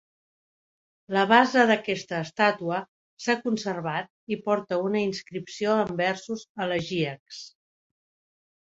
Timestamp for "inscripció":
5.11-5.79